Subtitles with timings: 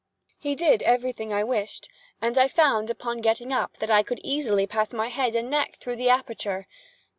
[0.39, 1.87] He did every thing I wished,
[2.23, 5.75] and I found, upon getting up, that I could easily pass my head and neck
[5.75, 6.65] through the aperture.